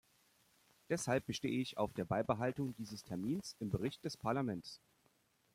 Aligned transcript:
Deshalb 0.89 1.27
bestehe 1.27 1.61
ich 1.61 1.77
auf 1.77 1.93
der 1.93 2.05
Beibehaltung 2.05 2.73
dieses 2.75 3.03
Termins 3.03 3.55
im 3.59 3.69
Bericht 3.69 4.03
des 4.03 4.17
Parlaments. 4.17 4.81